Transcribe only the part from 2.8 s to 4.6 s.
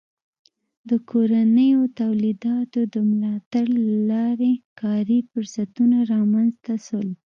د ملاتړ له لارې